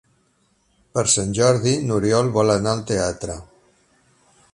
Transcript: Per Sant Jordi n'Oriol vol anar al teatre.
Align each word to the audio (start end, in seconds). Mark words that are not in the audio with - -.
Per 0.97 1.03
Sant 1.15 1.35
Jordi 1.39 1.73
n'Oriol 1.89 2.31
vol 2.39 2.53
anar 2.57 2.73
al 2.73 2.81
teatre. 2.93 3.37